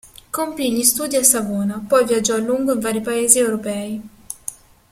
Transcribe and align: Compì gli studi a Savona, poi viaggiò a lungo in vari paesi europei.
Compì 0.31 0.73
gli 0.73 0.81
studi 0.81 1.15
a 1.15 1.21
Savona, 1.21 1.77
poi 1.87 2.07
viaggiò 2.07 2.33
a 2.33 2.39
lungo 2.39 2.73
in 2.73 2.79
vari 2.79 3.01
paesi 3.01 3.37
europei. 3.37 4.01